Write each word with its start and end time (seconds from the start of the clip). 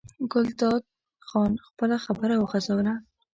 ګلداد 0.31 0.83
خان 1.27 1.51
خپله 1.67 1.97
خبره 2.05 2.35
وغځوله. 2.37 2.93